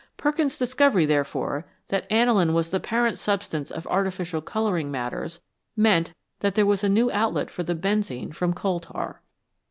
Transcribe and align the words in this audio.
Perkin's 0.17 0.57
discoveiy, 0.57 1.07
therefore, 1.07 1.67
that 1.89 2.11
aniline 2.11 2.55
was 2.55 2.71
the 2.71 2.79
parent 2.79 3.19
substance 3.19 3.69
of 3.69 3.85
artificial 3.85 4.41
colouring 4.41 4.89
matters 4.89 5.43
meant 5.77 6.15
that 6.39 6.55
there 6.55 6.65
was 6.65 6.83
a 6.83 6.89
new 6.89 7.11
outlet 7.11 7.51
for 7.51 7.61
the 7.61 7.75
benzene 7.75 8.33
from 8.33 8.51
coal 8.51 8.79
tar. 8.79 9.21